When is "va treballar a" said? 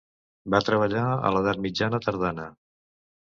0.53-1.31